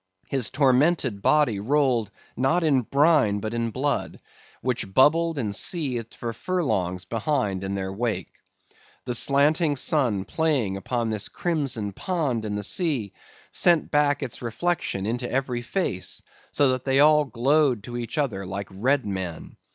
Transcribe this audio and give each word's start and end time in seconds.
His 0.29 0.49
tormented 0.49 1.21
body 1.21 1.59
rolled 1.59 2.09
not 2.35 2.63
in 2.63 2.81
brine 2.81 3.39
but 3.39 3.53
in 3.53 3.69
blood, 3.69 4.19
which 4.63 4.91
bubbled 4.91 5.37
and 5.37 5.55
seethed 5.55 6.15
for 6.15 6.33
furlongs 6.33 7.05
behind 7.05 7.63
in 7.63 7.75
their 7.75 7.93
wake. 7.93 8.31
The 9.05 9.13
slanting 9.13 9.75
sun 9.75 10.25
playing 10.25 10.75
upon 10.75 11.09
this 11.11 11.29
crimson 11.29 11.93
pond 11.93 12.45
in 12.45 12.55
the 12.55 12.63
sea, 12.63 13.13
sent 13.51 13.91
back 13.91 14.23
its 14.23 14.41
reflection 14.41 15.05
into 15.05 15.31
every 15.31 15.61
face, 15.61 16.23
so 16.51 16.69
that 16.69 16.83
they 16.83 16.99
all 16.99 17.23
glowed 17.25 17.83
to 17.83 17.95
each 17.95 18.17
other 18.17 18.43
like 18.43 18.69
red 18.71 19.05
men. 19.05 19.55